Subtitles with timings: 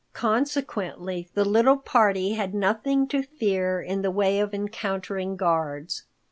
[0.13, 6.05] Consequently the little party had nothing to fear in the way of encountering guards.